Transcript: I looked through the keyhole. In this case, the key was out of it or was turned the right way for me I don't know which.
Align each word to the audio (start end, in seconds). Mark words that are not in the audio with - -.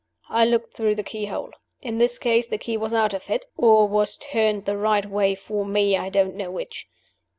I 0.31 0.45
looked 0.45 0.73
through 0.73 0.95
the 0.95 1.03
keyhole. 1.03 1.51
In 1.79 1.99
this 1.99 2.17
case, 2.17 2.47
the 2.47 2.57
key 2.57 2.75
was 2.75 2.91
out 2.91 3.13
of 3.13 3.29
it 3.29 3.45
or 3.55 3.87
was 3.87 4.17
turned 4.17 4.65
the 4.65 4.75
right 4.75 5.05
way 5.05 5.35
for 5.35 5.63
me 5.63 5.95
I 5.95 6.09
don't 6.09 6.33
know 6.33 6.49
which. 6.49 6.87